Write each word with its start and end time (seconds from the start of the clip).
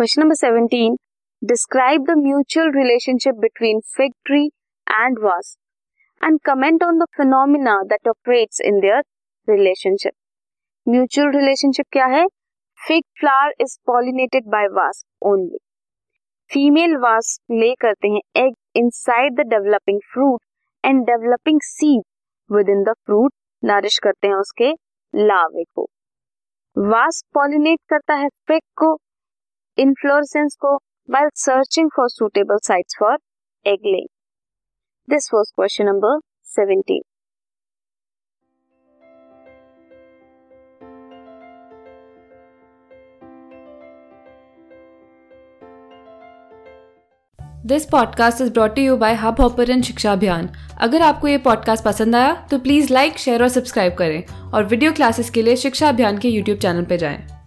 Question 0.00 0.22
number 0.22 0.34
seventeen 0.34 0.94
describe 1.42 2.04
the 2.04 2.10
mutual 2.18 2.70
relationship 2.74 3.34
between 3.34 3.80
fig 3.96 4.12
tree 4.24 4.44
and 4.86 5.18
wasp 5.18 6.24
and 6.24 6.38
comment 6.44 6.82
on 6.82 6.98
the 6.98 7.04
phenomena 7.16 7.74
that 7.82 8.08
operates 8.08 8.60
in 8.60 8.78
their 8.80 9.02
relationship 9.48 10.12
mutual 10.86 11.30
relationship 11.30 11.86
क्या 11.92 12.06
है? 12.06 12.24
Fig 12.78 13.02
flower 13.20 13.52
is 13.60 13.76
pollinated 13.86 14.46
by 14.46 14.68
wasp 14.68 15.26
only 15.26 15.58
female 16.50 16.96
wasp 16.96 17.52
lay 17.52 17.74
करते 17.74 18.08
हैं 18.08 18.20
egg 18.36 18.54
inside 18.76 19.34
the 19.34 19.46
developing 19.50 20.00
fruit 20.12 20.40
and 20.84 21.04
developing 21.06 21.60
seed 21.64 22.02
within 22.68 22.82
the 22.84 22.94
fruit 23.06 23.32
nourish 23.62 23.98
करते 23.98 24.28
हैं 24.28 24.34
उसके 24.34 24.72
लावे 25.14 25.64
को. 25.64 25.88
Wasp 26.76 27.34
pollinate 27.34 27.80
करता 27.90 28.14
है 28.14 28.28
फिग 28.48 28.62
को 28.76 28.96
इन्फ्लोरेसेंस 29.80 30.54
को 30.54 30.78
while 31.10 31.30
searching 31.34 31.90
for 31.96 32.08
suitable 32.08 32.56
sites 32.56 32.98
for 32.98 33.18
laying. 33.66 34.08
This 35.08 35.28
was 35.34 35.52
question 35.58 35.86
number 35.86 36.12
17. 36.58 37.00
This 47.66 47.84
podcast 47.84 48.40
is 48.40 48.52
brought 48.52 48.78
you 48.78 48.96
by 48.96 49.14
Hubhopper 49.40 49.80
Shiksha 49.82 50.12
Abhiyan 50.12 50.48
अगर 50.80 51.02
आपको 51.02 51.28
ये 51.28 51.38
पॉडकास्ट 51.38 51.84
पसंद 51.84 52.16
आया 52.16 52.46
तो 52.50 52.58
प्लीज़ 52.58 52.92
लाइक 52.92 53.18
शेयर 53.18 53.42
और 53.42 53.48
सब्सक्राइब 53.48 53.94
करें 53.94 54.50
और 54.50 54.64
वीडियो 54.64 54.92
क्लासेस 54.92 55.30
के 55.30 55.42
लिए 55.42 55.56
शिक्षा 55.56 55.88
अभियान 55.88 56.18
के 56.18 56.28
यूट्यूब 56.28 56.58
चैनल 56.58 56.84
पर 56.84 56.96
जाएँ। 56.96 57.39